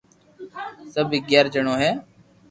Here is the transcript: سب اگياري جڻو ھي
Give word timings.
سب 0.93 1.07
اگياري 1.17 1.49
جڻو 1.55 1.73
ھي 1.81 1.91